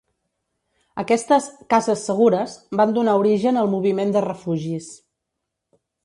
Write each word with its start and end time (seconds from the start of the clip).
Aquestes 1.01 1.49
"cases 1.73 2.05
segures" 2.09 2.55
van 2.81 2.93
donar 2.95 3.15
origen 3.25 3.59
al 3.63 3.69
moviment 3.73 4.13
de 4.15 4.23
refugis. 4.27 4.89